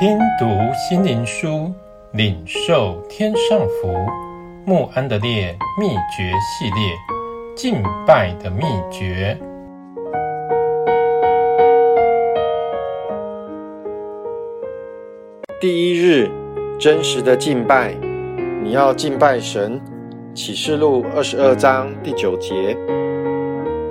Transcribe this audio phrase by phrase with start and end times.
[0.00, 1.72] 听读心灵书，
[2.12, 3.92] 领受天上福。
[4.64, 6.94] 穆安德烈秘诀系列，
[7.56, 8.62] 敬拜的秘
[8.92, 9.36] 诀。
[15.60, 16.30] 第一日，
[16.78, 17.92] 真实的敬拜。
[18.62, 19.80] 你要敬拜神。
[20.32, 22.76] 启示录二十二章第九节。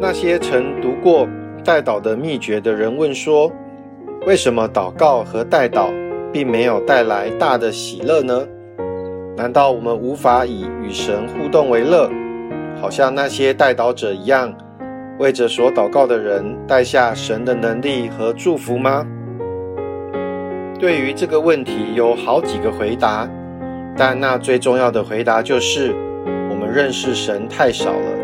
[0.00, 1.28] 那些曾读过
[1.62, 3.52] 代祷的秘诀的人问说
[4.26, 5.90] ：“为什么祷告和代祷
[6.30, 8.46] 并没有带来大的喜乐呢？
[9.34, 12.10] 难道我们无法以与神互动为乐，
[12.78, 14.54] 好像那些代祷者一样，
[15.18, 19.06] 为着所祷告的人带下神的能力和祝福吗？”
[20.78, 23.26] 对于这个问题，有好几个回答，
[23.96, 25.94] 但那最重要的回答就是：
[26.50, 28.18] 我们认识神太少了。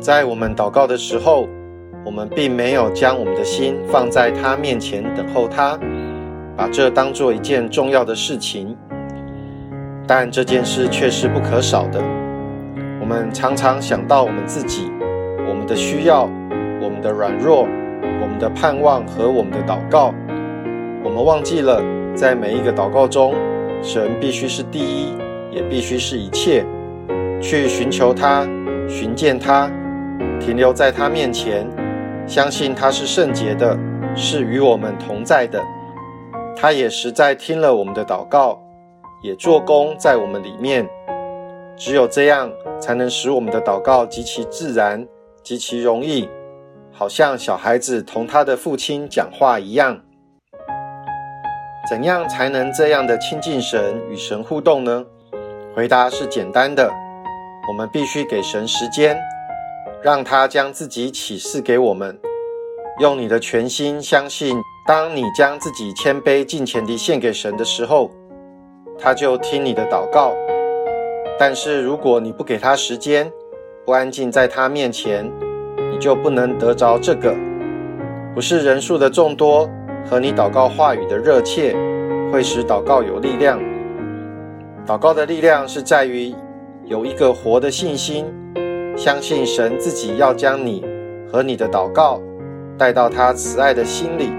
[0.00, 1.48] 在我们祷告的时候，
[2.04, 5.78] 我们并没有将我们的心放在他面前等候他，
[6.56, 8.76] 把这当做一件重要的事情。
[10.06, 11.98] 但这件事却是不可少的。
[13.00, 14.90] 我们常常想到我们自己、
[15.48, 16.28] 我们的需要、
[16.82, 17.66] 我们的软弱、
[18.20, 20.12] 我们的盼望和我们的祷告。
[21.02, 21.82] 我们忘记了，
[22.14, 23.34] 在每一个祷告中，
[23.82, 25.16] 神必须是第一，
[25.50, 26.64] 也必须是一切。
[27.40, 28.46] 去寻求他，
[28.88, 29.70] 寻见他。
[30.40, 31.66] 停留在他面前，
[32.26, 33.78] 相信他是圣洁的，
[34.16, 35.62] 是与我们同在的。
[36.56, 38.58] 他也实在听了我们的祷告，
[39.22, 40.88] 也做工在我们里面。
[41.76, 42.50] 只有这样，
[42.80, 45.06] 才能使我们的祷告极其自然、
[45.42, 46.28] 极其容易，
[46.92, 50.00] 好像小孩子同他的父亲讲话一样。
[51.90, 55.04] 怎样才能这样的亲近神、与神互动呢？
[55.74, 56.90] 回答是简单的，
[57.68, 59.18] 我们必须给神时间。
[60.04, 62.20] 让他将自己启示给我们，
[63.00, 64.54] 用你的全心相信。
[64.86, 68.10] 当你将自己谦卑敬虔地献给神的时候，
[68.98, 70.34] 他就听你的祷告。
[71.38, 73.32] 但是如果你不给他时间，
[73.86, 75.24] 不安静在他面前，
[75.90, 77.34] 你就不能得着这个。
[78.34, 79.66] 不是人数的众多
[80.04, 81.74] 和你祷告话语的热切
[82.30, 83.58] 会使祷告有力量。
[84.86, 86.34] 祷告的力量是在于
[86.84, 88.26] 有一个活的信心。
[88.96, 90.84] 相信神自己要将你
[91.30, 92.20] 和你的祷告
[92.78, 94.30] 带到他慈爱的心里。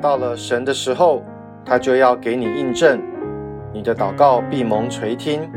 [0.00, 1.22] 到了神的时候，
[1.64, 3.00] 他就要给你印证，
[3.72, 5.48] 你的祷告必蒙垂听。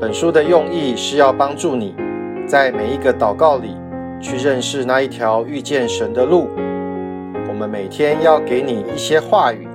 [0.00, 1.94] 本书的用意是要帮助你
[2.46, 3.76] 在每一个祷告里
[4.20, 6.48] 去认识那一条遇见神的路。
[7.48, 9.68] 我们每天要给你一些话语，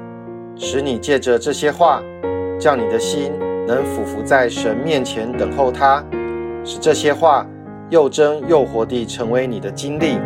[0.57, 2.01] 使你借着这些话，
[2.59, 3.31] 叫你的心
[3.65, 6.03] 能俯伏在神面前等候他。
[6.67, 7.47] 使这些话
[7.89, 10.19] 又真又活地成为你的经历。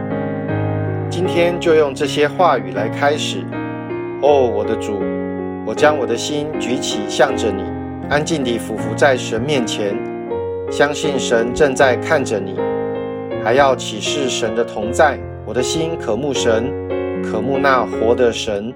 [1.08, 3.44] 今天就用这些话语来开始。
[4.24, 5.00] 哦，我的主，
[5.68, 7.62] 我将我的心举起向着你，
[8.10, 9.96] 安静地俯伏在神面前，
[10.72, 12.56] 相信神正在看着你，
[13.44, 15.20] 还要启示神的同在。
[15.46, 16.74] 我的心渴慕神，
[17.22, 18.74] 渴慕那活的神。